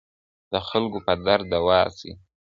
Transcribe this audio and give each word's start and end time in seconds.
د 0.51 0.53
خلګو 0.67 0.99
په 1.07 1.13
درد 1.25 1.45
دوا 1.53 1.81
سئ. 1.97 2.11